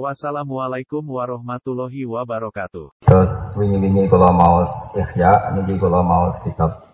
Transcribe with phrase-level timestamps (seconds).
[0.00, 3.04] Wassalamualaikum warahmatullahi wabarakatuh.
[3.04, 6.88] Terus wingi-wingi kula maos Ihya niki kula maos kitab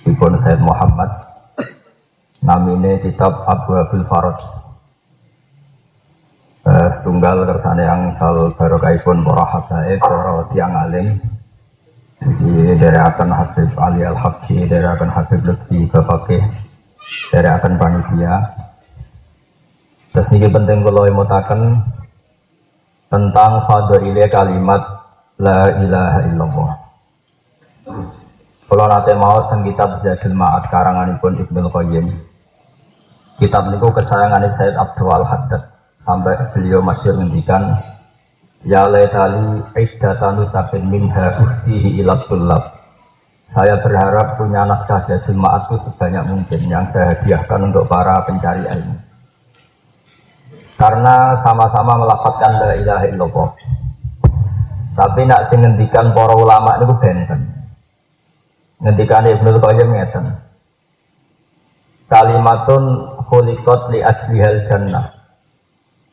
[0.00, 1.12] Ibn Said Muhammad.
[2.40, 4.40] Namine kitab Abu Abdul Faraj.
[6.64, 11.20] Eh, setunggal kersane angsal barokahipun para habaib para tiang alim.
[12.16, 16.48] Iki dari akan Habib Ali Al Habsyi dari akan Habib Lutfi Bafakih
[17.28, 18.56] dari akan panitia.
[20.16, 21.84] Terus ini penting kalau imutakan
[23.06, 24.82] tentang fadhilnya kalimat
[25.38, 26.70] la ilaha illallah.
[28.66, 32.06] Kalau nanti mau tentang kitab Zadul Ma'ad karanganipun Ibnu Qayyim.
[33.38, 35.62] Kitab niku kesayangan Said Abdul Al Haddad
[36.00, 37.76] sampai beliau masih ngendikan
[38.64, 42.26] Ya laitali iddatanu sabin minha uhtihi ilat
[43.46, 48.66] Saya berharap punya naskah Zadul Ma'ad itu sebanyak mungkin yang saya hadiahkan untuk para pencari
[48.66, 49.05] ilmu
[50.76, 53.48] karena sama-sama melafatkan la ilaha illallah.
[54.96, 57.52] Tapi nak sing ngendikan para ulama niku benten.
[58.80, 60.24] Ngendikan Ibnu Qayyim ngeten.
[62.08, 62.84] Kalimatun
[63.24, 65.16] khuliqat li ajlihal jannah.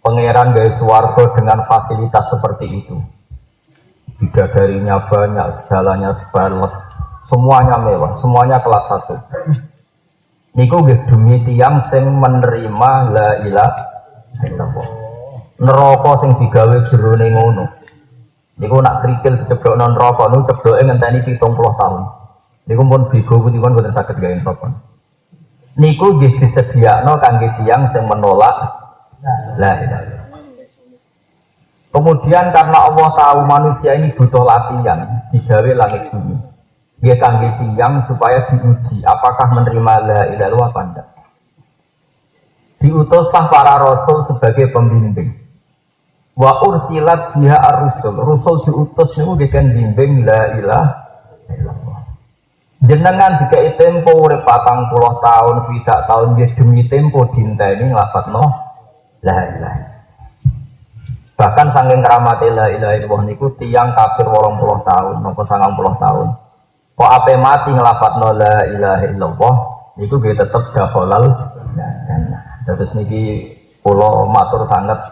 [0.04, 2.98] Pangeran gawe swarga dengan fasilitas seperti itu.
[4.20, 6.76] Bidadarinya banyak, segalanya sebalek,
[7.28, 9.16] semuanya mewah, semuanya kelas satu.
[10.60, 13.93] Niku demi tiang sing menerima la ilaha
[15.64, 17.66] Neraka sing digawe jerone ngono.
[18.58, 21.40] Niku nak krikil diceblokno neraka niku cebloke ngenteni 70
[21.80, 22.04] tahun.
[22.70, 24.68] Niku pun putih pun boten saged gawe neraka.
[25.78, 28.56] Niku nggih disediakno kangge tiyang sing menolak
[29.58, 30.22] la ilaha
[31.94, 36.42] Kemudian karena Allah tahu manusia ini butuh latihan, digawe langit bumi.
[37.06, 41.13] Dia kangge tiang supaya diuji apakah menerima la ilaha illallah apa
[42.84, 45.32] diutuslah para rasul sebagai pembimbing.
[46.36, 48.20] Wa ursilat biha ar-rusul.
[48.20, 50.88] Rusul diutus niku dikan bimbing la illallah.
[52.84, 58.44] Jenengan jika tempo urip patang puluh tahun, swidak tahun dia demi tempo dinteni nglafadzno
[59.24, 59.94] la ilaha
[61.34, 66.28] Bahkan saking keramat la ilaha illallah niku tiang kafir 80 tahun napa 90 tahun.
[66.94, 69.56] Kok ape mati nglafadzno la ilaha illallah
[69.98, 71.26] niku dia tetep dakhalal
[72.06, 72.53] jannah.
[72.64, 73.52] Terus niki
[73.84, 75.04] pulau matur sangat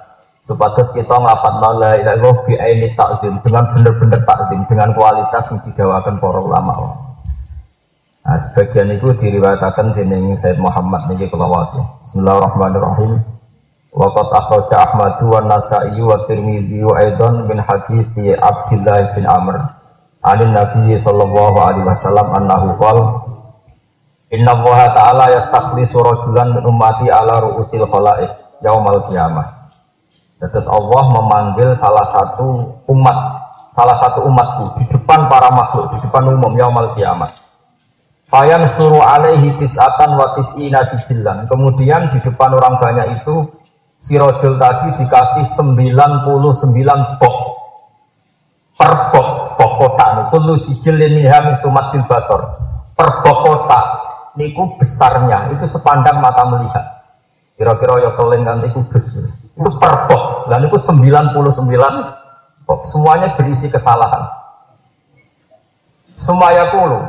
[0.48, 5.60] supados kita ngelapat la ilaha illallah bi aini takzim dengan bener-bener takzim dengan kualitas yang
[5.68, 6.74] dijawakan para ulama.
[8.22, 11.82] Nah, sebagian itu diriwayatkan dening Said Muhammad niki kula wasi.
[12.06, 13.12] Bismillahirrahmanirrahim.
[13.92, 18.08] Waqat akhraja Ahmad wa Nasa'i wa Tirmidzi wa aidan bin hadis
[18.40, 19.56] Abdullah bin Amr.
[20.24, 23.31] Anin Nabi sallallahu alaihi wasallam annahu qala
[24.32, 28.32] Inna Allah Ta'ala yastakhlisu rajulan min ummati ala ru'usil khalaik
[28.64, 29.68] yaumal qiyamah.
[30.40, 33.18] Terus Allah memanggil salah satu umat,
[33.76, 37.28] salah satu umatku di depan para makhluk, di depan umum yaumal qiyamah.
[38.32, 41.52] Fayan suruh alaihi tis'atan wa tis'ina sijillan.
[41.52, 43.52] Kemudian di depan orang banyak itu
[44.00, 47.38] si rojul tadi dikasih 99 bok
[48.80, 52.42] per bok bok kotak kullu sijil ini hamis sumatil basor
[52.98, 53.86] per bok kotak
[54.36, 55.52] niku besarnya.
[55.56, 56.86] Itu sepandang mata melihat.
[57.62, 59.22] Kira-kira ya kalian nanti kubus
[59.52, 62.82] itu perbok dan itu 99 bok.
[62.90, 64.26] Semuanya berisi kesalahan.
[66.18, 67.02] Semuanya kulu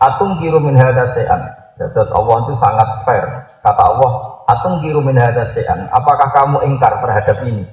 [0.00, 1.44] atung kiru min hadasean
[1.76, 3.26] terus Allah itu sangat fair.
[3.60, 4.10] Kata Allah
[4.48, 7.68] atung kiru min hadasean apakah kamu ingkar terhadap ini?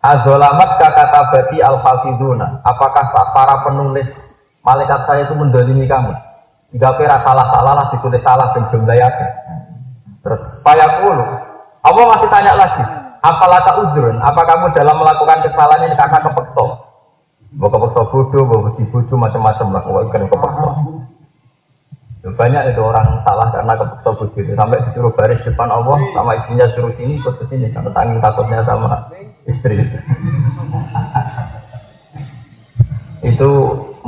[0.00, 3.04] Azolamat kata bati al hafiduna apakah
[3.36, 4.08] para penulis
[4.64, 6.16] malaikat saya itu mendolimi kamu
[6.70, 9.10] jika kira salah-salah lah ditulis salah dan jumlahnya
[10.20, 11.24] Terus supaya kulu.
[11.80, 12.84] Allah masih tanya lagi.
[13.20, 14.20] Apalaka udrun?
[14.20, 16.64] Apa kamu dalam melakukan kesalahan ini karena kepeksa?
[17.56, 19.82] Mau kepeksa bodoh, mau dibujuk macam-macam lah.
[19.84, 20.68] Kalau kan kepeksa.
[22.20, 26.92] Banyak itu orang salah karena kepeksa bodoh Sampai disuruh baris depan Allah sama istrinya suruh
[26.92, 29.08] sini ikut ke sini karena tanggung takutnya sama
[29.48, 29.80] istri.
[33.20, 33.50] itu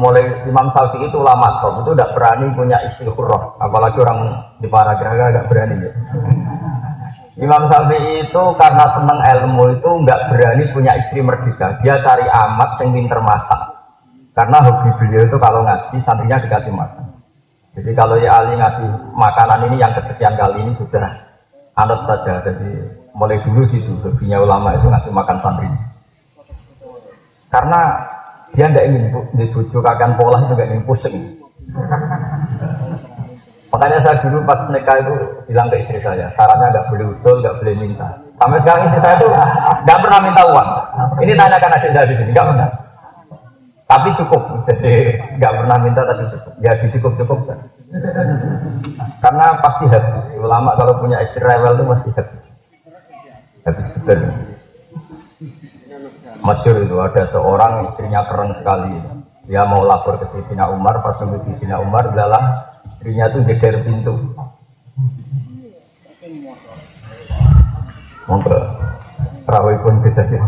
[0.03, 4.19] mulai Imam Syafi'i itu lama top itu tidak berani punya istri hurrah apalagi orang
[4.59, 5.91] di para geraga nggak berani ya.
[7.39, 12.83] Imam Syafi'i itu karena seneng ilmu itu nggak berani punya istri merdeka dia cari amat
[12.83, 13.63] yang pinter masak
[14.33, 17.05] Karena hobi beliau itu kalau ngaji santrinya dikasih makan.
[17.77, 21.05] Jadi kalau ya Ali ngasih makanan ini yang kesekian kali ini sudah
[21.77, 22.41] anut saja.
[22.41, 22.81] Jadi
[23.13, 25.69] mulai dulu gitu hobinya ulama itu ngasih makan santri.
[27.53, 28.01] Karena
[28.53, 29.05] dia tidak ingin
[29.37, 31.17] dibujuk akan pola itu nggak ingin pusing.
[33.73, 35.15] Makanya saya dulu pas nikah itu
[35.49, 38.09] bilang ke istri saya, sarannya nggak boleh usul, nggak boleh minta.
[38.37, 39.29] Sampai sekarang istri saya itu
[39.89, 40.69] nggak pernah minta uang.
[41.25, 42.69] Ini tanyakan adik saya di sini, nggak pernah.
[43.89, 44.93] Tapi cukup, jadi
[45.41, 46.53] nggak pernah minta tapi cukup.
[46.61, 47.59] Ya dicukup cukup kan.
[49.21, 50.25] Karena pasti habis.
[50.37, 52.45] Ulama kalau punya istri rewel itu pasti habis.
[53.65, 54.52] Habis betul.
[56.43, 58.99] Masyur itu ada seorang istrinya keren sekali.
[59.47, 64.35] Dia mau lapor ke Sidina Umar, pas nunggu Sidina Umar, dalam istrinya tuh geger pintu.
[68.27, 68.59] Monggo.
[69.43, 70.39] Perawi pun bisa sih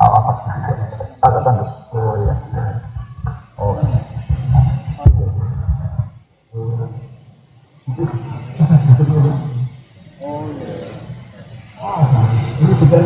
[0.00, 0.22] awak
[1.24, 1.40] ada
[12.74, 12.98] ini tiga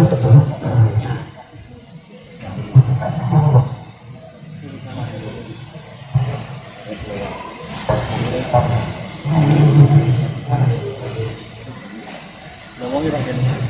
[12.78, 13.67] Ngomongin pakai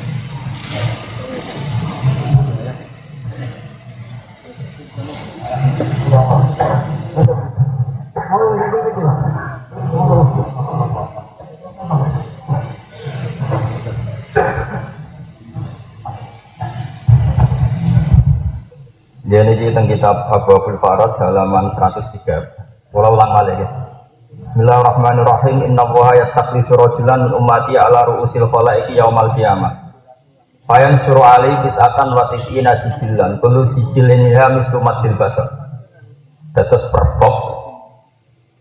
[19.99, 22.23] kitab Abu Farad halaman 103.
[22.87, 23.67] Pulau ulang balik ya.
[24.39, 25.67] Bismillahirrahmanirrahim.
[25.67, 29.91] Inna Allaha yastakhlisu rajulan min ummati ala ru'usil khalaiki yaumal qiyamah.
[30.71, 33.43] Fayan suruh alaihi tis'atan wa tis'ina sijillan.
[33.43, 35.67] Kullu sijilin ya mislu madil basar.
[36.55, 37.37] Dados per box.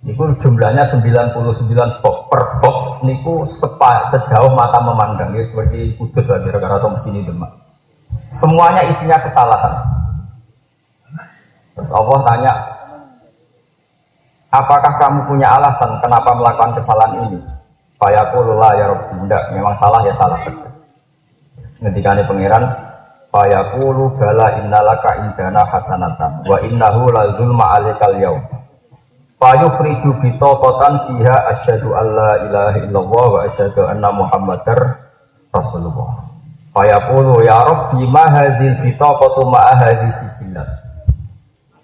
[0.02, 2.16] Niku jumlahnya 99 box.
[2.34, 2.76] Per box
[3.06, 5.38] niku sepa, sejauh mata memandang.
[5.38, 7.54] Ya seperti kudus lah kira-kira atau sini demak.
[8.34, 9.97] Semuanya isinya kesalahan.
[11.78, 12.54] Terus Allah tanya,
[14.48, 17.36] Apakah kamu punya alasan kenapa melakukan kesalahan ini?
[18.00, 22.64] Fayaqulullah ya Rabbi, enggak, memang salah ya salah ini pangeran,
[23.28, 28.40] Fayaqulu bala innalaka indana hasanatan wa innahu la zulma alikal yaum.
[29.36, 35.12] Fayukhriju bitaqatan fiha asyhadu alla ilaha illallah wa asyhadu anna muhammadar
[35.52, 36.24] rasulullah.
[36.72, 40.87] Fayaqulu ya Rabbi ma hadhil bitaqatu ma hadhi sijillat.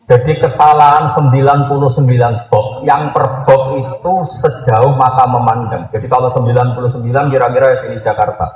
[0.05, 1.73] Jadi kesalahan 99
[2.53, 5.89] box, yang per box itu sejauh mata memandang.
[5.89, 8.53] Jadi kalau 99 kira-kira sini Jakarta.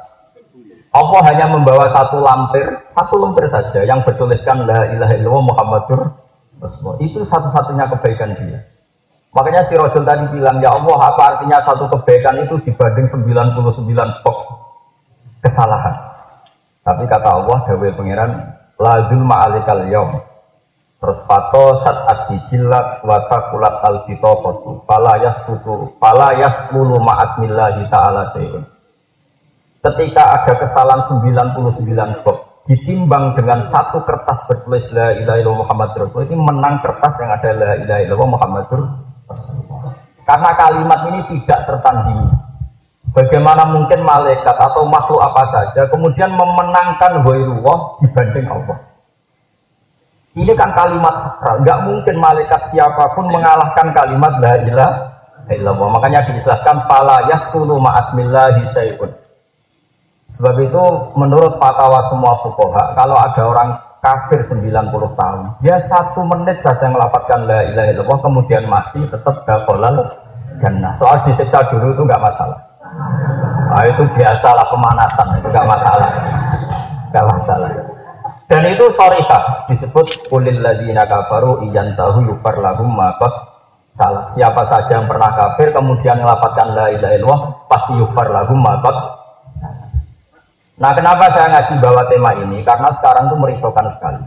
[0.92, 6.00] Allah hanya membawa satu lampir, satu lampir saja yang bertuliskan La ilaha illallah Muhammadur
[6.60, 7.00] Rasulullah.
[7.00, 8.68] Itu satu-satunya kebaikan dia.
[9.32, 14.36] Makanya si Rasul tadi bilang, ya Allah apa artinya satu kebaikan itu dibanding 99 box
[15.40, 15.96] kesalahan.
[16.84, 18.32] Tapi kata Allah, Dawei Pangeran,
[19.08, 20.28] zulma alikal yaum
[20.98, 28.66] Terus fato sat asijilat wata kulat al kotu pala yaskutu pala yaskulu ma'asmillahi ta'ala seyun.
[29.78, 36.26] Ketika ada kesalahan 99 bab ditimbang dengan satu kertas bertulis la ilaha illallah Muhammad Rasul
[36.26, 38.64] ini menang kertas yang ada la ilaha illallah Muhammad
[39.30, 39.94] Rasulullah.
[40.26, 42.26] Karena kalimat ini tidak tertandingi.
[43.14, 48.87] Bagaimana mungkin malaikat atau makhluk apa saja kemudian memenangkan wairullah dibanding Allah.
[50.36, 54.94] Ini kan kalimat sakral, nggak mungkin malaikat siapa pun mengalahkan kalimat la ilaha
[55.48, 55.88] illallah.
[55.96, 59.10] Makanya dijelaskan fala yaskunu ma'asmillahi syai'un.
[60.28, 60.84] Sebab itu
[61.16, 63.70] menurut fatwa semua fukoha, kalau ada orang
[64.04, 69.96] kafir 90 tahun, dia satu menit saja melafatkan la ilaha illallah, kemudian mati tetap dakolal
[70.60, 70.92] jannah.
[71.00, 72.60] Soal disiksa dulu itu nggak masalah.
[73.68, 76.10] Nah, itu biasalah pemanasan, itu nggak masalah.
[77.08, 77.68] Nggak masalah.
[78.48, 83.28] Dan itu sorika disebut kulil ladina kafaru iyan tahu yufar lahum maqad
[83.92, 84.24] salah.
[84.32, 88.96] Siapa saja yang pernah kafir kemudian melafatkan la ilaha illallah pasti yufar lahum maqad
[90.78, 92.62] Nah kenapa saya ngaji bawa tema ini?
[92.62, 94.22] Karena sekarang itu merisaukan sekali.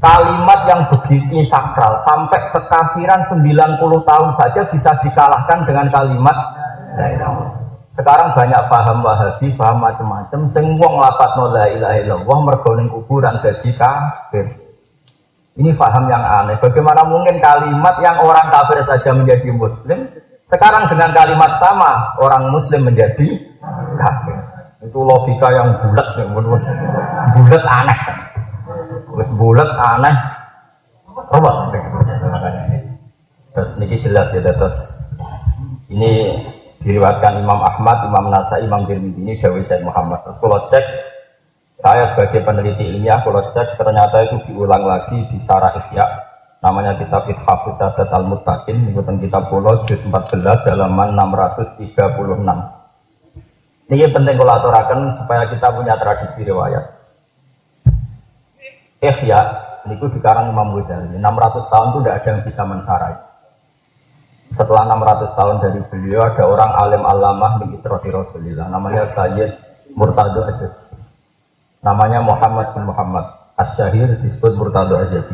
[0.00, 6.36] Kalimat yang begitu sakral sampai kekafiran 90 tahun saja bisa dikalahkan dengan kalimat
[8.00, 10.48] sekarang banyak paham wahabi, paham macam-macam.
[10.48, 14.56] Sing wong lapat la ilaha illallah mergo ning kuburan dadi kafir.
[15.60, 16.56] Ini paham yang aneh.
[16.56, 20.08] Bagaimana mungkin kalimat yang orang kafir saja menjadi muslim,
[20.48, 23.36] sekarang dengan kalimat sama orang muslim menjadi
[24.00, 24.38] kafir.
[24.80, 26.64] Itu logika yang bulat, yang bulat,
[27.36, 27.98] bulat aneh.
[29.12, 30.14] Terus bulat aneh?
[33.52, 34.76] Terus ini jelas ya, terus
[35.92, 36.40] ini
[36.80, 40.24] diriwatkan Imam Ahmad, Imam Nasai, Imam Tirmidzi ini Dawi Said Muhammad.
[40.24, 40.84] Terus kalau cek,
[41.80, 46.06] saya sebagai peneliti ilmiah, kalau cek ternyata itu diulang lagi di Sarah Ihya,
[46.64, 52.00] namanya kitab Ithafus Sadat Al-Muttaqin, ikutan kitab Pulau, juz 14, halaman 636.
[53.90, 56.84] Ini penting kalau aturakan supaya kita punya tradisi riwayat.
[59.04, 59.40] Ihya,
[59.84, 63.29] ini dikarang Imam Ghazali, 600 tahun itu tidak ada yang bisa mensarai
[64.50, 69.50] setelah 600 tahun dari beliau ada orang alim alamah di Rasulullah namanya Sayyid
[69.94, 70.90] Murtado Asyid
[71.84, 73.26] namanya Muhammad bin Muhammad.
[73.60, 75.28] Asyahir disebut Murtado Asyid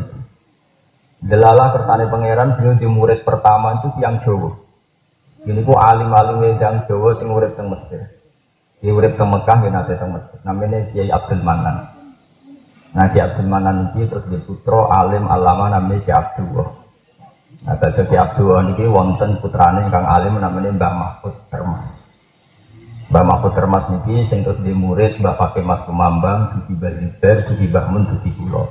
[1.17, 4.53] Delalah kersane pangeran beliau di murid pertama itu tiang Jawa.
[5.47, 8.03] Ini ku alim-alim yang Jawa sing murid teng Mesir.
[8.77, 10.37] Di murid teng Mekah di nate teng Mesir.
[10.45, 11.89] Namanya Kiai Abdul Manan.
[12.93, 16.76] Nah Kiai Abdul Manan itu terus di putra alim alama namanya Kiai Abdullah
[17.65, 22.13] Nah, Badhe Abdul niki wonten putrane ingkang alim namanya Mbah Mahfud Termas.
[23.09, 28.05] Mbah Mahfud Termas niki sing terus di murid Mbah Fakih Mas Kumambang, Duki Bazibar, Bahmun,
[28.13, 28.69] Duki Kulo.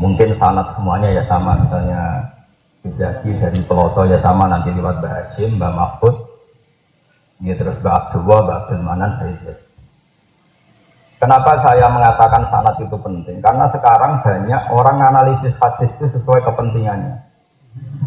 [0.00, 2.26] Mungkin sanat semuanya ya sama misalnya
[2.82, 6.16] Bizaki dari Peloso ya sama nanti lewat Mbah Hashim, Mbah Mahfud,
[7.46, 9.62] ya terus Mbah Abdullah, Mbah Abdul Manan, Sayyid
[11.22, 13.38] Kenapa saya mengatakan sanat itu penting?
[13.38, 17.31] Karena sekarang banyak orang analisis hadis itu sesuai kepentingannya.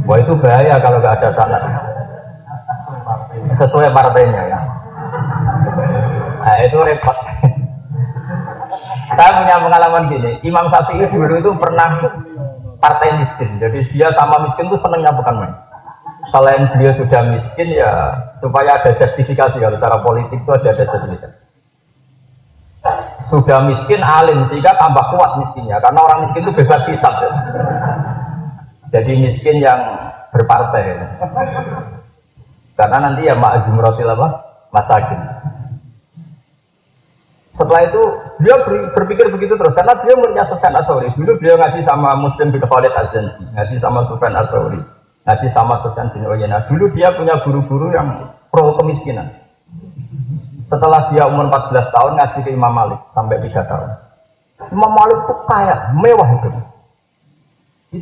[0.06, 1.64] Wah itu bahaya kalau nggak ada sanad.
[3.58, 4.60] Sesuai partainya ya.
[6.46, 7.18] Nah itu repot.
[9.16, 12.04] Saya punya pengalaman gini, Imam Syafi'i dulu itu pernah
[12.84, 13.58] partai miskin.
[13.58, 15.54] Jadi dia sama miskin itu senengnya bukan main.
[16.30, 21.38] Selain dia sudah miskin ya supaya ada justifikasi kalau cara politik itu ada, justifikasi.
[23.26, 27.14] Sudah miskin alim sehingga tambah kuat miskinnya karena orang miskin itu bebas hisap.
[27.18, 27.32] Ya.
[28.96, 29.76] Jadi miskin yang
[30.32, 30.96] berpartai.
[32.80, 34.40] Karena nanti ya ma'azum rotil apa?
[34.72, 35.20] Masakin.
[37.56, 38.04] Setelah itu
[38.40, 41.12] beliau berpikir begitu terus karena beliau muridnya Sufyan Asauri.
[41.16, 44.80] Dulu beliau ngaji sama Muslim bin Khalid Azanji, ngaji sama Sufyan Asauri,
[45.24, 46.68] ngaji sama Sufyan bin Uyainah.
[46.68, 49.32] Dulu dia punya guru-guru yang pro kemiskinan.
[50.68, 53.90] Setelah dia umur 14 tahun ngaji ke Imam Malik sampai 3 tahun.
[54.76, 56.50] Imam Malik itu kaya, mewah itu.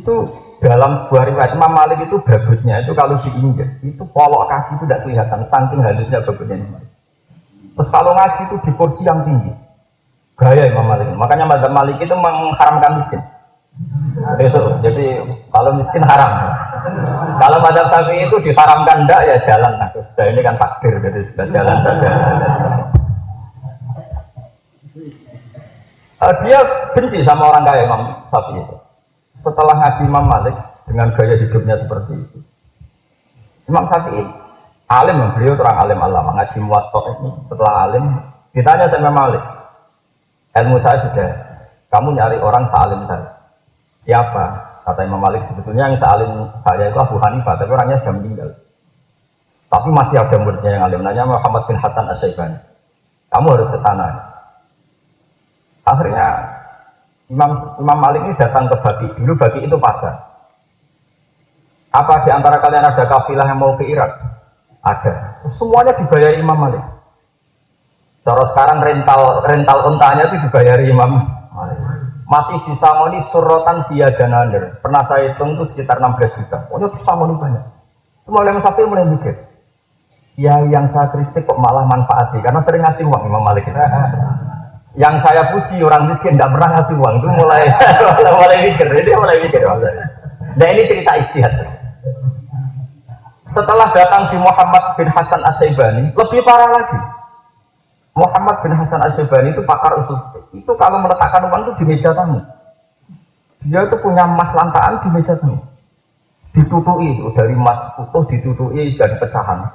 [0.02, 0.14] Itu
[0.64, 5.00] dalam sebuah riwayat Imam Malik itu babutnya itu kalau diinjak itu polok kaki itu tidak
[5.04, 6.90] kelihatan saking halusnya babutnya Imam Malik.
[7.76, 9.52] Terus kalau ngaji itu di kursi yang tinggi.
[10.40, 11.12] Gaya Imam Malik.
[11.20, 13.20] Makanya Imam Malik itu mengharamkan miskin.
[14.40, 14.62] Itu.
[14.80, 15.06] Jadi
[15.52, 16.32] kalau miskin haram.
[17.34, 19.72] Kalau madhab sapi itu diharamkan enggak ya jalan.
[19.76, 22.10] Nah, sudah ini kan takdir jadi sudah jalan saja.
[26.24, 26.58] Uh, dia
[26.96, 28.00] benci sama orang kaya Imam
[28.32, 28.83] Sapi itu
[29.38, 32.38] setelah ngaji Imam Malik dengan gaya hidupnya seperti itu.
[33.66, 34.22] Imam Syafi'i
[34.88, 38.04] alim, beliau terang alim alama ngaji muwatta ini setelah alim
[38.54, 39.42] ditanya sama Malik,
[40.54, 41.28] ilmu saya sudah,
[41.90, 43.28] kamu nyari orang salim saya.
[44.04, 44.44] Siapa?
[44.84, 48.50] Kata Imam Malik sebetulnya yang salim saya itu Abu Hanifah, tapi orangnya sudah meninggal.
[49.72, 52.60] Tapi masih ada muridnya yang alim, nanya Muhammad bin Hasan Asyaibani.
[53.32, 54.06] Kamu harus ke sana.
[55.82, 56.26] Akhirnya
[57.32, 59.06] Imam, Imam Malik ini datang ke Baki.
[59.16, 60.34] Dulu Baki itu pasar.
[61.94, 64.18] Apa di antara kalian ada kafilah yang mau ke Irak?
[64.84, 65.40] Ada.
[65.48, 66.84] Semuanya dibayari Imam Malik.
[68.24, 71.78] Terus sekarang rental rental untanya itu dibayari Imam Malik.
[72.24, 74.80] Masih disamoni surotan dia dan under.
[74.80, 76.66] Pernah saya hitung itu sekitar 16 juta.
[76.68, 77.64] Pokoknya disamoni banyak.
[78.24, 79.34] Itu mulai Musafi mulai mikir.
[80.34, 82.42] Ya yang saya kritik kok malah manfaati.
[82.42, 83.76] Karena sering ngasih uang Imam Malik itu
[84.94, 87.66] yang saya puji orang miskin tidak pernah ngasih uang itu mulai
[88.38, 89.60] mulai mikir dia mulai mikir
[90.54, 91.54] nah ini cerita istihad.
[93.44, 96.98] Setelah datang di Muhammad bin Hasan Asyibani lebih parah lagi.
[98.14, 100.16] Muhammad bin Hasan Asyibani itu pakar usul
[100.54, 102.38] itu kalau meletakkan uang itu di meja tamu.
[103.66, 105.58] Dia itu punya emas langkaan di meja tamu.
[106.54, 106.78] Itu
[107.34, 109.66] dari emas utuh ditutui jadi pecahan.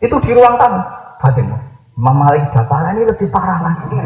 [0.00, 0.80] Itu di ruang tamu
[1.20, 1.69] batin
[2.00, 4.00] Imam Malik parah ini lebih parah lagi.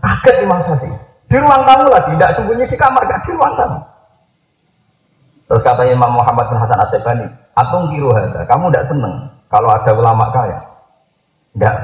[0.00, 0.96] Kaget Imam Syafi'i.
[1.28, 3.80] Di ruang tamu lagi, tidak sembunyi di kamar, gak di ruang tamu.
[5.44, 9.92] Terus kata Imam Muhammad bin Hasan Asyibani, Atung kiru hada, kamu tidak seneng kalau ada
[9.92, 10.58] ulama kaya?
[11.52, 11.74] Enggak.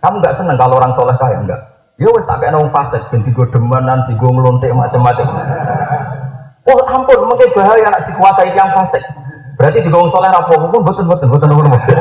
[0.00, 1.36] Kamu enggak seneng kalau orang soleh kaya?
[1.44, 1.60] Enggak.
[2.00, 5.28] Ya wes kayak nong fasik, ben digo demenan, digo ngelontek macam-macam.
[6.66, 9.04] Oh ampun, mungkin bahaya nak dikuasai yang fasik.
[9.60, 12.00] Berarti digo soleh rapopo pun betul betul betul betul.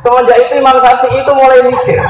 [0.00, 2.00] Semenjak itu Imam Syafi'i itu mulai mikir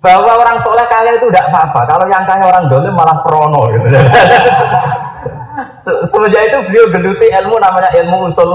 [0.00, 1.80] bahwa orang soleh kaya itu tidak apa-apa.
[1.88, 3.62] Kalau yang kaya orang dolim malah prono.
[3.74, 3.86] Gitu.
[6.10, 8.50] Semenjak itu beliau geluti ilmu namanya ilmu usul.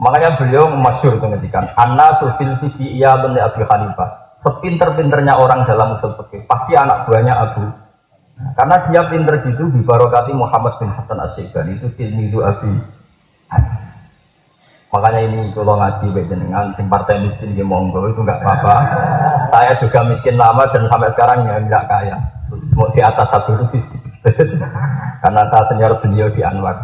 [0.00, 6.16] Makanya beliau masyur itu ngedikan Anna sufil iya benih Abu Hanifah Sepinter-pinternya orang dalam usul
[6.16, 7.68] fikih Pasti anak buahnya Abu
[8.56, 12.80] Karena dia pinter gitu Bibarokati Muhammad bin Hasan Asyikban Itu tilmidu Abu
[14.90, 18.76] Makanya ini kalau ngaji dengan sing partai miskin di monggo itu nggak apa-apa.
[19.46, 22.18] Saya juga miskin lama dan sampai sekarang ya nggak kaya.
[22.74, 23.86] Mau di atas satu rupiah.
[25.22, 26.74] Karena saya senior beliau di Anwar.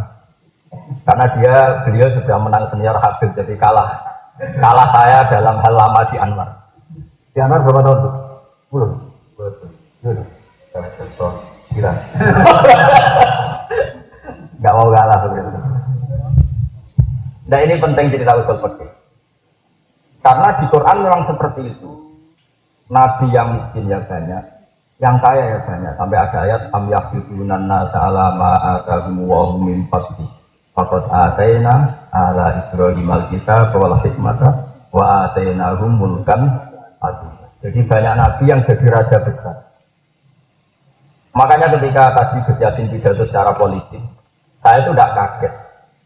[1.02, 6.16] Karena dia beliau sudah menang senior Habib jadi kalah kalah saya dalam hal lama di
[6.22, 6.48] Anwar.
[7.34, 8.14] Di Anwar berapa tahun tuh?
[8.70, 8.90] Belum.
[10.04, 10.26] Belum.
[11.74, 11.92] Kira.
[14.62, 15.15] Gak mau kalah.
[17.46, 18.90] Nah ini penting cerita usul fikih.
[20.22, 21.90] Karena di Quran memang seperti itu.
[22.90, 24.42] Nabi yang miskin ya banyak,
[24.98, 25.92] yang kaya ya banyak.
[25.94, 28.34] Sampai ada ayat am yahsibunan nasa ala
[28.78, 30.26] atahum wa min fadli.
[30.74, 36.46] Fakot atayna ala Ibrahim al-kitab wal hikmata wa atainahum mulkan
[37.02, 37.34] adzim.
[37.62, 39.66] Jadi banyak nabi yang jadi raja besar.
[41.36, 44.00] Makanya ketika tadi Gus Yasin pidato secara politik,
[44.64, 45.54] saya itu tidak kaget.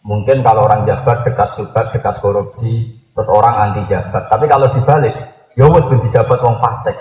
[0.01, 4.33] Mungkin kalau orang jabat dekat subat, dekat korupsi, terus orang anti jabat.
[4.33, 5.13] Tapi kalau dibalik,
[5.55, 6.97] ya wes jabat wong fasik.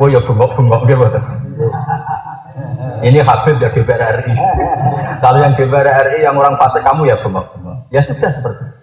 [0.00, 1.20] Oh ya bengok-bengok gitu.
[3.00, 4.34] Ini Habib ya DPR RI.
[5.22, 7.88] Kalau yang DPR RI yang orang fase kamu ya bengok-bengok.
[7.94, 8.78] Ya sudah seperti itu.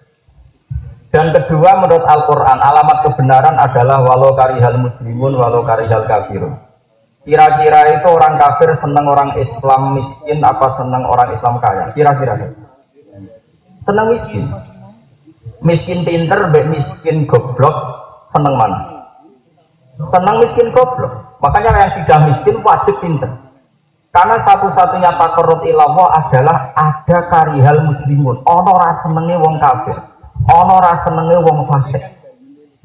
[1.08, 6.60] Dan kedua menurut Al-Quran alamat kebenaran adalah walau karihal mujrimun walau karihal kafirun.
[7.24, 11.92] Kira-kira itu orang kafir senang orang Islam miskin apa senang orang Islam kaya?
[11.96, 12.36] Kira-kira
[13.88, 14.44] senang miskin.
[15.64, 17.72] Miskin pinter, miskin goblok,
[18.28, 19.08] senang mana?
[20.12, 21.40] Senang miskin goblok.
[21.40, 23.32] Makanya yang sudah miskin wajib pinter.
[24.12, 28.44] Karena satu-satunya takarut ilallah adalah ada karihal mujrimun.
[28.44, 29.96] Ono senenge wong kafir.
[30.52, 32.02] Ono senenge wong fasik.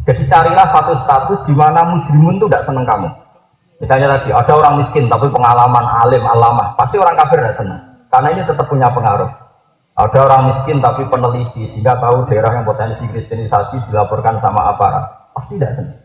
[0.03, 3.09] Jadi carilah satu status di mana mujrimun itu tidak seneng kamu.
[3.79, 7.79] Misalnya tadi ada orang miskin tapi pengalaman alim alamah, pasti orang kafir tidak seneng.
[8.11, 9.42] Karena ini tetap punya pengaruh.
[9.93, 15.61] Ada orang miskin tapi peneliti sehingga tahu daerah yang potensi kristenisasi dilaporkan sama aparat, pasti
[15.61, 16.01] tidak senang.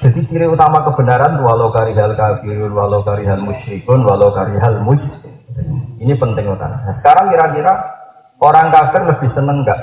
[0.00, 5.30] Jadi ciri utama kebenaran walau karihal kafirun, walau karihal musyrikun, walau karihal mujrim.
[6.02, 6.82] Ini penting utama.
[6.82, 7.72] Nah, sekarang kira-kira
[8.42, 9.78] orang kafir lebih seneng enggak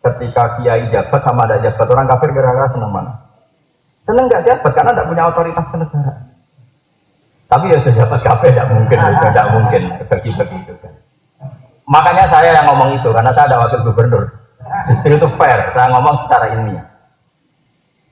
[0.00, 3.12] ketika kiai jabat sama ada jabat orang kafir kira-kira seneng mana?
[4.08, 6.23] Seneng enggak jabat karena tidak punya otoritas negara.
[7.54, 8.98] Tapi ya jabat kafir tidak mungkin,
[9.30, 10.96] tidak mungkin bagi-bagi tugas.
[11.86, 14.26] Makanya saya yang ngomong itu karena saya ada wakil gubernur.
[14.90, 16.82] Justru itu fair, saya ngomong secara ilmiah.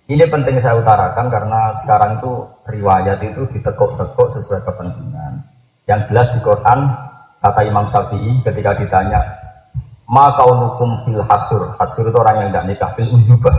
[0.07, 2.31] Ini penting saya utarakan karena sekarang itu
[2.70, 5.42] riwayat itu ditekuk-tekuk sesuai kepentingan.
[5.90, 6.78] Yang jelas di Quran
[7.42, 9.42] kata Imam Syafi'i ketika ditanya
[10.07, 13.57] ma kaunukum fil hasur hasur itu orang yang tidak nikah fil ujubah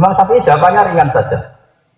[0.00, 1.53] Imam Syafi'i jawabannya ringan saja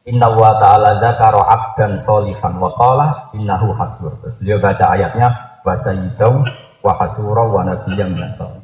[0.06, 5.28] Inna wa ta'ala dzakara abdan solihan wa qala innahu hasur Terus beliau baca ayatnya
[5.66, 6.46] wa sayyidau
[6.86, 8.62] wa hasura wa nabiyyam nasol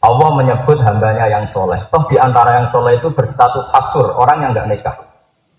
[0.00, 1.76] Allah menyebut hambanya yang soleh.
[1.92, 4.96] Toh di antara yang soleh itu berstatus hasur, orang yang nggak nikah.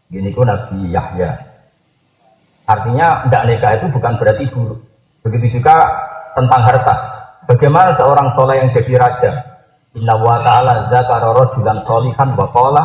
[0.09, 1.29] Gini ku Nabi Yahya.
[2.65, 4.81] Artinya tidak nikah itu bukan berarti buruk.
[5.21, 5.77] Begitu juga
[6.33, 6.95] tentang harta.
[7.45, 9.31] Bagaimana seorang soleh yang jadi raja?
[9.93, 12.83] Inna wa ta'ala zakara rajulan solihan wa qala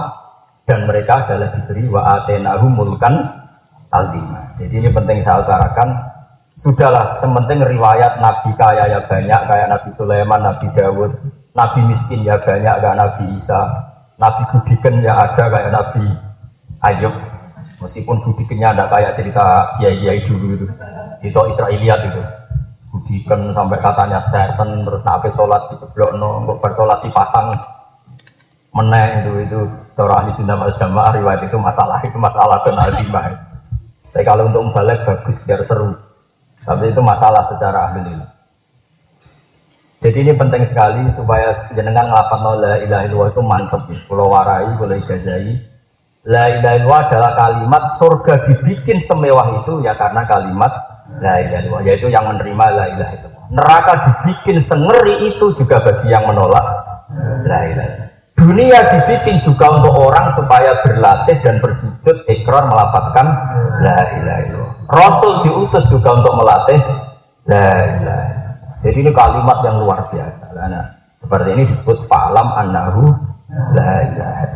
[0.67, 3.15] dan mereka adalah diberi wa atenahu mulkan
[3.95, 4.53] alima.
[4.59, 5.89] Jadi ini penting saya utarakan.
[6.57, 11.13] Sudahlah, sementing riwayat Nabi kaya ya banyak, kayak Nabi Sulaiman, Nabi Dawud,
[11.53, 13.61] Nabi miskin ya banyak kayak Nabi Isa.
[14.17, 16.05] Nabi budikan ya ada kayak Nabi
[16.81, 17.15] Ayub.
[17.77, 19.45] Meskipun budikannya ada kayak cerita
[19.77, 20.67] kiai-kiai dulu itu.
[21.21, 22.23] Itu Israeliat itu.
[22.89, 25.77] Budikan sampai katanya setan terus nabi sholat di
[26.17, 27.53] no, untuk bersolat dipasang
[28.73, 29.61] meneng itu itu
[29.97, 33.33] Torah ahli sunnah wal jamaah riwayat itu masalah itu masalah dan azimah.
[34.13, 35.97] Tapi kalau untuk balik bagus biar seru.
[36.61, 38.13] Tapi itu masalah secara ahli.
[40.05, 43.83] Jadi ini penting sekali supaya jenengan ngelapan la ilaha illallah itu mantep.
[44.05, 45.65] Pulau warai, pulau ijazai.
[46.29, 50.73] La ilaha illallah adalah kalimat surga dibikin semewah itu ya karena kalimat
[51.25, 53.45] la ilaha illallah yaitu yang menerima la ilaha illallah.
[53.49, 56.67] Neraka dibikin sengeri itu juga bagi yang menolak
[57.49, 58.06] la ilaha
[58.37, 63.27] Dunia dibikin juga untuk orang supaya berlatih dan bersujud ikrar melapatkan
[63.81, 64.73] la ilaha illallah.
[64.93, 66.81] Rasul diutus juga untuk melatih
[67.49, 68.47] la ilaha
[68.87, 70.53] jadi ini kalimat yang luar biasa.
[70.55, 73.11] Nah, Seperti ini disebut falam annahu
[73.75, 74.47] la ilaha.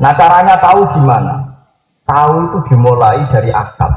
[0.00, 1.60] Nah caranya tahu gimana?
[2.08, 3.92] Tahu itu dimulai dari akal.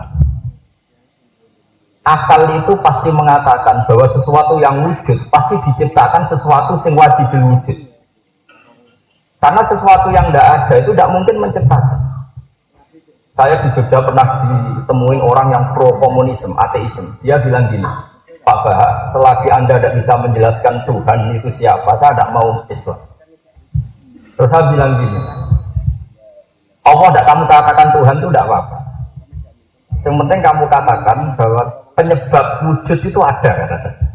[2.04, 7.78] Akal itu pasti mengatakan bahwa sesuatu yang wujud pasti diciptakan sesuatu yang wajib wujud.
[9.38, 12.00] Karena sesuatu yang tidak ada itu tidak mungkin menciptakan.
[13.38, 14.28] Saya di Jogja pernah
[14.82, 17.06] ditemuin orang yang pro komunisme, ateisme.
[17.22, 17.86] Dia bilang gini,
[18.42, 22.98] Pak Bah, selagi Anda tidak bisa menjelaskan Tuhan itu siapa, saya tidak mau Islam.
[24.34, 25.22] Terus saya bilang gini,
[26.82, 28.78] Allah tidak kamu katakan Tuhan itu tidak apa-apa.
[30.02, 31.62] Yang penting kamu katakan bahwa
[31.94, 34.08] penyebab wujud itu ada, kata saya.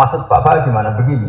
[0.00, 0.96] Maksud Bapak gimana?
[0.96, 1.28] Begini,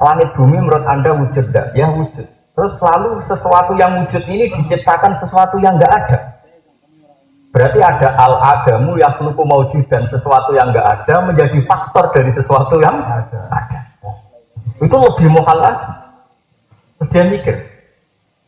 [0.00, 1.76] langit bumi menurut Anda wujud tidak?
[1.76, 2.26] Ya wujud.
[2.56, 6.18] Terus selalu sesuatu yang wujud ini diciptakan sesuatu yang nggak ada.
[7.50, 12.30] Berarti ada al adamu yang seluruh maujud dan sesuatu yang nggak ada menjadi faktor dari
[12.30, 13.40] sesuatu yang ada.
[13.50, 13.80] ada.
[14.80, 15.92] Itu lebih mohal lagi.
[17.00, 17.56] Terus dia mikir.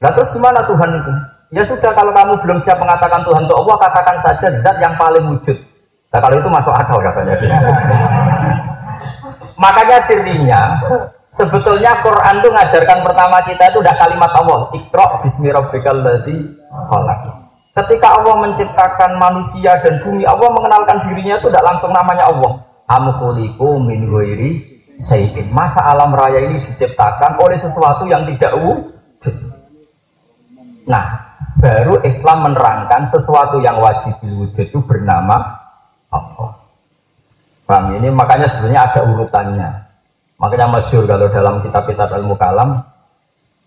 [0.01, 1.13] Nah terus gimana Tuhan itu?
[1.53, 5.25] Ya sudah kalau kamu belum siap mengatakan Tuhan itu Allah, katakan saja zat yang paling
[5.37, 5.59] wujud.
[6.13, 7.57] Nah kalau itu masuk akal katanya dia.
[9.63, 10.61] Makanya sirinya
[11.33, 14.69] Sebetulnya Quran itu ngajarkan pertama kita itu udah kalimat Allah.
[14.77, 16.37] Iqra bismi rabbikal ladzi.
[17.73, 22.61] Ketika Allah menciptakan manusia dan bumi, Allah mengenalkan dirinya itu tidak langsung namanya Allah.
[22.85, 24.51] Amkuliku min ghairi
[25.01, 25.49] sayyidin.
[25.57, 29.35] Masa alam raya ini diciptakan oleh sesuatu yang tidak wujud.
[30.85, 35.57] Nah, baru Islam menerangkan sesuatu yang wajib wujud itu bernama
[36.13, 36.61] Allah.
[37.65, 38.13] Paham ini?
[38.13, 39.92] Makanya sebenarnya ada urutannya.
[40.43, 42.83] Makanya masyur kalau dalam kitab-kitab ilmu kalam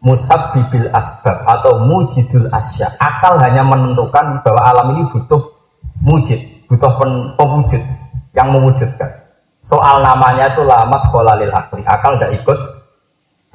[0.03, 2.99] musab bibil asbab atau mujidul asya.
[2.99, 5.55] Akal hanya menentukan bahwa alam ini butuh
[6.03, 6.91] mujid, butuh
[7.39, 7.83] pewujud
[8.35, 9.23] yang mewujudkan.
[9.63, 11.81] Soal namanya itu lamat kholalil akli.
[11.87, 12.59] Akal tidak ikut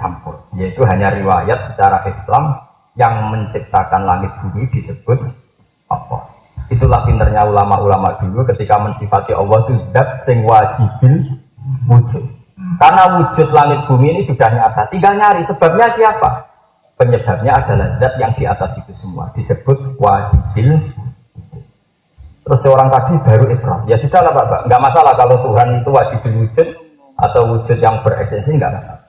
[0.00, 0.40] campur.
[0.56, 2.56] Yaitu hanya riwayat secara Islam
[2.96, 5.20] yang menciptakan langit bumi disebut
[5.92, 6.18] apa?
[6.72, 11.20] Itulah pinternya ulama-ulama dulu ketika mensifati Allah itu dat sing wajibil
[11.84, 12.39] wujud.
[12.78, 14.86] Karena wujud langit bumi ini sudah nyata.
[14.94, 16.46] Tinggal nyari sebabnya siapa?
[16.94, 19.32] Penyebabnya adalah zat yang di atas itu semua.
[19.32, 20.78] Disebut wajibil.
[22.44, 23.88] Terus seorang tadi baru ikrar.
[23.88, 24.60] Ya sudah lah Bapak.
[24.68, 26.68] Nggak masalah kalau Tuhan itu wajibil wujud
[27.16, 29.02] atau wujud yang beresensi nggak masalah.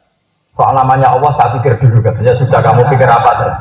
[0.52, 3.58] Soal namanya Allah saya pikir dulu katanya sudah kamu pikir apa terus.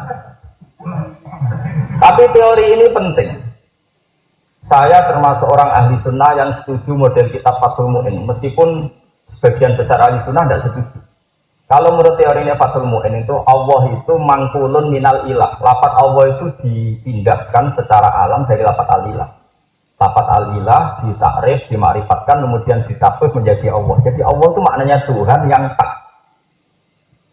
[2.01, 3.31] Tapi teori ini penting.
[4.61, 8.29] Saya termasuk orang ahli sunnah yang setuju model kitab Fathul Mu'in.
[8.29, 8.93] Meskipun
[9.31, 10.99] sebagian besar ahli sunnah tidak setuju.
[11.71, 15.55] Kalau menurut teorinya Fatul Mu'in itu Allah itu mangkulun minal ilah.
[15.62, 19.38] Lapat Allah itu dipindahkan secara alam dari lapat alilah.
[19.95, 23.97] Lapat alilah ditakrif, dimarifatkan, kemudian ditafsir menjadi Allah.
[24.03, 25.90] Jadi Allah itu maknanya Tuhan yang tak.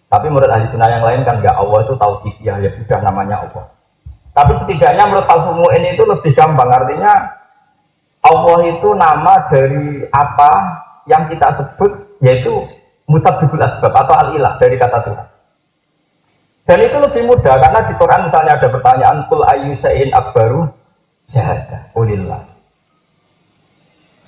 [0.08, 3.74] Tapi menurut ahli sunnah yang lain kan enggak Allah itu tauqifiyah ya sudah namanya Allah.
[4.38, 6.70] Tapi setidaknya menurut Fatul Mu'in itu lebih gampang.
[6.70, 7.42] Artinya
[8.22, 10.52] Allah itu nama dari apa
[11.08, 12.52] yang kita sebut yaitu
[13.08, 15.28] musabibul asbab atau al-ilah dari kata Tuhan.
[16.67, 20.67] Dan itu lebih mudah karena di Quran misalnya ada pertanyaan kul ayu sayin akbaru
[21.32, 22.43] syahada ulillah.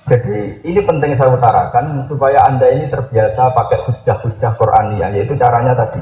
[0.08, 6.00] Jadi ini penting saya utarakan supaya anda ini terbiasa pakai hujah-hujah Qur'aniyah yaitu caranya tadi.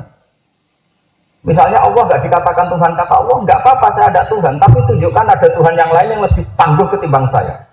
[1.44, 5.48] Misalnya Allah nggak dikatakan Tuhan kata Allah nggak apa-apa saya ada Tuhan tapi tunjukkan ada
[5.50, 7.67] Tuhan yang lain yang lebih tangguh ketimbang saya.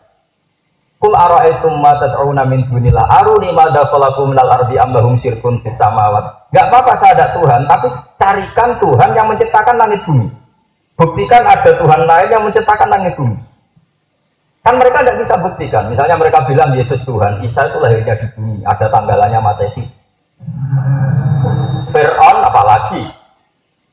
[1.06, 5.78] Kul ara'aitum ma tad'una min dunillah aruni ma dakalakum minal ardi am lahum syirkun fis
[5.78, 6.50] samawat.
[6.50, 10.34] Enggak apa-apa saya ada Tuhan, tapi carikan Tuhan yang menciptakan langit bumi.
[10.98, 13.38] Buktikan ada Tuhan lain yang menciptakan langit bumi.
[14.66, 15.94] Kan mereka tidak bisa buktikan.
[15.94, 19.86] Misalnya mereka bilang Yesus Tuhan, Isa itu lahirnya di bumi, ada tanggalannya Masehi.
[21.94, 23.14] Fir'aun apalagi?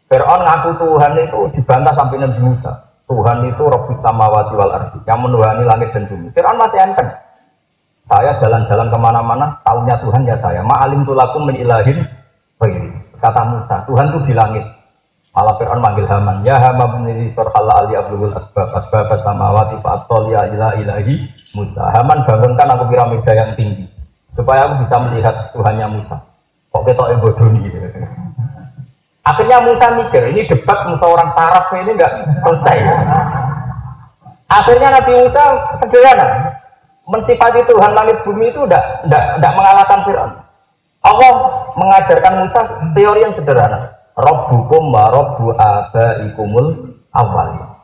[0.09, 2.73] Fir'aun ngaku Tuhan itu dibantah sampai Nabi Musa.
[3.13, 6.33] Tuhan itu Rabbus samawati wal ardi yang menuhani langit dan bumi.
[6.33, 7.13] Fir'aun masih enteng.
[8.09, 10.65] Saya jalan-jalan ke mana-mana, tahunya Tuhan ya saya.
[10.65, 12.09] Ma'alim tulakum min ilahin
[13.19, 14.65] Kata Musa, Tuhan itu di langit.
[15.33, 16.45] Malah Fir'aun manggil Haman.
[16.45, 21.93] Ya Haman menjadi surhala ali abdul asbab asbab samawati fa'atol ya ila ilahi Musa.
[21.93, 23.89] Haman bangunkan aku piramida yang tinggi.
[24.33, 26.17] Supaya aku bisa melihat Tuhannya Musa.
[26.73, 27.79] Kok kita nih gitu.
[29.23, 32.11] Akhirnya Musa mikir, ini debat Musa orang saraf ini enggak
[32.43, 32.79] selesai.
[34.51, 35.43] Akhirnya Nabi Musa
[35.79, 36.59] sederhana,
[37.07, 40.33] mensifati Tuhan langit bumi itu enggak, enggak, enggak mengalahkan Fir'aun.
[41.03, 41.33] Allah
[41.79, 42.61] mengajarkan Musa
[42.95, 43.95] teori yang sederhana.
[44.19, 47.79] Rabbukum wa rabbu abaikumul awal.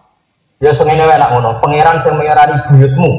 [0.58, 3.10] Ya sengene enak ngono, pangeran sing mengerani buyutmu.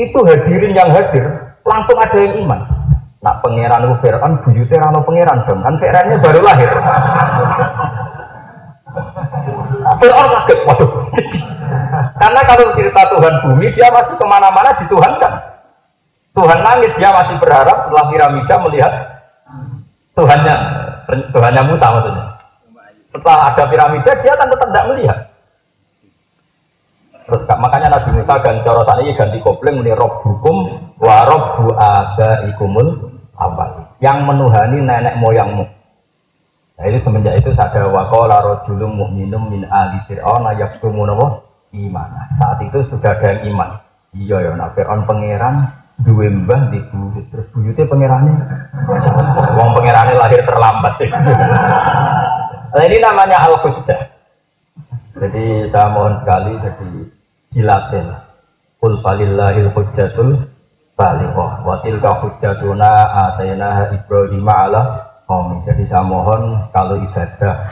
[0.00, 1.28] Itu hadirin yang hadir,
[1.60, 2.60] langsung ada yang iman.
[3.24, 5.64] Nak pangeran itu Fir'aun, buyutnya rano pangeran dong.
[5.64, 6.70] Kan Fir'aunnya baru lahir.
[9.96, 10.90] Fir'aun kaget, waduh.
[12.20, 15.32] Karena kalau cerita Tuhan bumi, dia masih ke mana-mana dituhankan.
[16.36, 18.92] Tuhan langit, dia masih berharap setelah piramida melihat
[20.12, 20.56] Tuhannya,
[21.32, 22.24] Tuhannya Musa maksudnya.
[23.08, 25.18] Setelah ada piramida, dia kan tetap tidak melihat.
[27.24, 30.56] Terus makanya Nabi Musa ganti ini ganti kopling ini rob hukum
[31.00, 31.72] wa robbu
[32.52, 33.13] ikumul
[33.44, 33.92] awal.
[34.00, 35.64] Yang menuhani nenek moyangmu.
[36.74, 42.08] Nah ini semenjak itu sadar wakola rojulum mu'minum min ali fir'aun yaktumu nawa iman.
[42.40, 43.70] Saat itu sudah ada yang iman.
[44.14, 48.34] Iya ya, nah Fir'aun pangeran dua mbah di buyut terus buyutnya pangerannya
[49.54, 50.94] wong pangerannya lahir terlambat
[52.74, 54.10] nah ini namanya al hujjah
[55.14, 56.90] jadi saya mohon sekali jadi
[57.54, 58.02] dilatih
[58.82, 60.50] kul falillahil hujjatul
[60.94, 62.90] balighah wa tilka hujjatuna
[63.30, 64.82] atayna ibrahim ala
[65.26, 67.66] qaumi jadi saya mohon kalau ibadah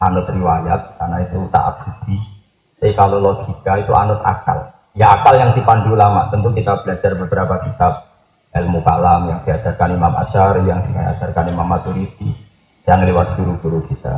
[0.00, 2.40] anut riwayat karena itu tak abadi
[2.80, 4.72] tapi kalau logika itu anut akal.
[4.96, 8.08] Ya akal yang dipandu lama tentu kita belajar beberapa kitab
[8.56, 12.32] ilmu kalam yang diajarkan Imam Asyar yang diajarkan Imam Maturidi
[12.88, 14.16] yang lewat guru-guru kita.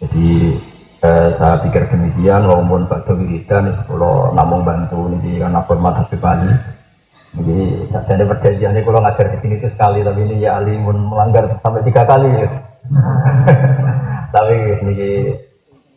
[0.00, 0.56] Jadi
[1.04, 2.48] eh, saya pikir demikian.
[2.48, 6.79] Walaupun Pak Wiridan kalau namun bantu ini karena format Habib Bali
[7.10, 11.58] jadi jadi perjanjian ini kalau ngajar di sini itu sekali tapi ini ya Ali melanggar
[11.58, 12.30] sampai tiga kali.
[12.30, 12.48] Ya.
[14.34, 15.34] tapi ini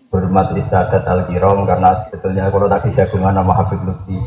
[0.09, 4.17] hormat risadat al kiram karena sebetulnya kalau tadi jagungan nama Habib Lutfi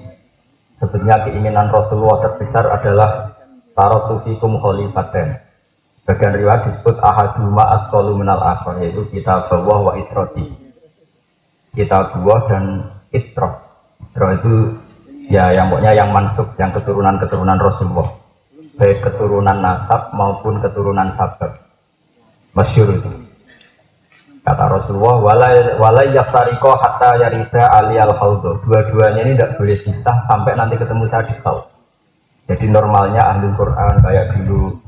[0.79, 3.35] sebetulnya keinginan Rasulullah terbesar adalah
[3.75, 5.43] tarotu fikum khalifaten.
[6.07, 10.67] Bagian riwayat disebut ahaduma asqalu minal akhir yaitu kita bawah wa itroti
[11.77, 12.65] kita buah dan
[13.13, 13.53] itro
[14.01, 14.53] itro itu
[15.27, 18.11] ya yang pokoknya yang mansuk yang keturunan-keturunan Rasulullah.
[18.77, 21.57] Baik keturunan nasab maupun keturunan sabab
[22.53, 23.09] masyur itu.
[24.45, 30.17] Kata Rasulullah walai walai yaftariko hatta yarida ali al khawdo dua-duanya ini tidak boleh pisah
[30.29, 31.35] sampai nanti ketemu saya di
[32.47, 34.79] jadi normalnya ahli Quran kayak dulu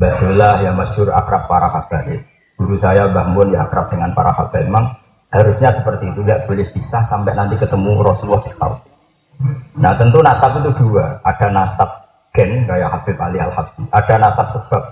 [0.00, 2.24] Mbah yang masyur akrab para habaib
[2.56, 4.88] guru saya Mbah Mun ya akrab dengan para habaib memang
[5.34, 8.78] Harusnya seperti itu, tidak boleh bisa sampai nanti ketemu Rasulullah di tahun.
[9.78, 11.90] Nah tentu nasab itu dua, ada nasab
[12.34, 14.82] gen kayak Habib Ali Al Habib, ada nasab sebab.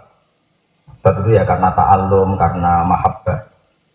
[0.93, 3.39] Sebab itu ya karena ta'allum, karena mahabbah.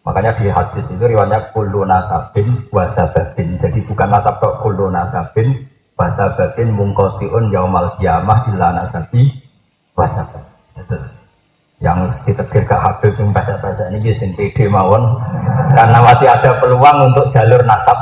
[0.07, 3.59] Makanya di hadis itu riwayatnya kullu nasabin wasababin.
[3.59, 5.67] Jadi bukan nasab kok kullu nasabin
[5.99, 9.35] wasababin mungkotiun yaumal kiamah illa nasabi
[9.99, 10.47] wasabab.
[10.79, 11.27] Terus
[11.83, 15.21] yang ditetir ke Habib yang bahasa-bahasa ini sing pede mawon
[15.77, 17.99] karena masih ada peluang untuk jalur nasab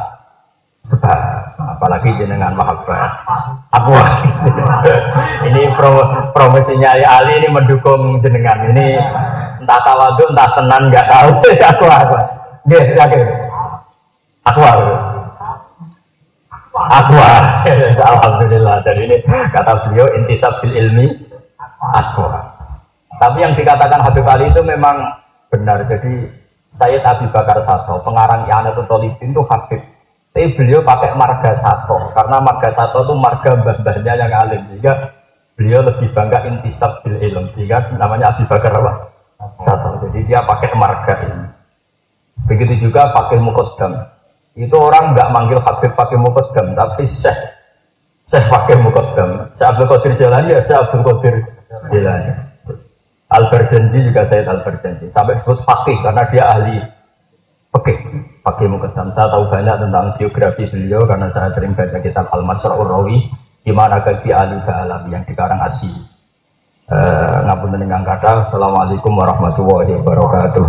[0.87, 3.25] sebab apalagi jenengan mahabbah.
[3.71, 3.91] Aku
[5.51, 6.03] ini pro,
[6.79, 8.71] ya Ali ini mendukung jenengan.
[8.75, 8.99] Ini
[9.63, 11.29] entah tawadu entah tenan nggak tahu.
[11.75, 12.15] Aku aku
[12.65, 13.29] dia yakin
[14.41, 14.85] aku aku
[16.75, 17.15] aku
[18.13, 18.81] alhamdulillah.
[18.81, 19.15] Dan ini
[19.53, 21.07] kata beliau intisab bil ilmi
[21.93, 22.25] aku
[23.15, 24.99] tapi yang dikatakan Habib Ali itu memang
[25.47, 25.87] benar.
[25.87, 26.27] Jadi
[26.75, 29.79] Sayyid Abi Bakar Sato, pengarang I'anatul Tolibin itu Habib.
[30.35, 34.67] Tapi beliau pakai marga Sato, karena marga Sato itu marga mbah-mbahnya yang alim.
[34.67, 35.15] Sehingga
[35.55, 37.55] beliau lebih bangga intisab bil ilm.
[37.55, 39.15] Sehingga namanya Abi Bakar apa?
[39.63, 40.03] Sato.
[40.03, 41.47] Jadi dia pakai marga ini.
[42.51, 43.95] Begitu juga pakai mukoddam.
[44.59, 47.39] Itu orang nggak manggil Habib pakai mukoddam, tapi Syekh.
[48.27, 49.55] Syekh pakai mukoddam.
[49.55, 51.35] Syekh Abdul Qadir Jalani ya Syekh Abdul Qadir
[51.95, 52.31] Jalani.
[53.31, 56.77] Al Berjanji juga saya Al Berjanji sampai disebut fakih karena dia ahli
[57.71, 62.45] fakih fakih mukaddam saya tahu banyak tentang biografi beliau karena saya sering baca kitab Al
[62.45, 63.25] Masra'ur Rawi
[63.65, 65.89] di mana kaki Ali Ba'alam yang dikarang asli
[66.93, 70.65] uh, ngapun dengan kata Assalamualaikum warahmatullahi wabarakatuh